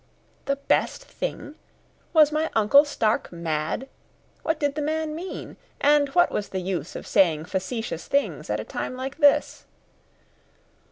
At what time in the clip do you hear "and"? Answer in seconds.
5.79-6.09